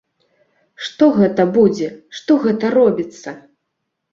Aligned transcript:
Што 0.85 1.09
гэта 1.17 1.45
будзе, 1.57 1.91
што 2.21 2.39
гэта 2.47 2.73
робіцца? 2.79 3.29